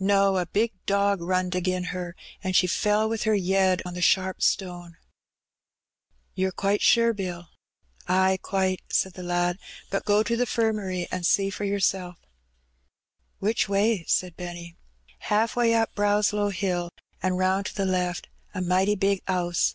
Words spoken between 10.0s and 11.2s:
go to the 'firmary